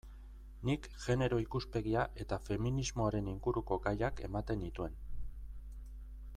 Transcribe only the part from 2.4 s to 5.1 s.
feminismoaren inguruko gaiak ematen nituen.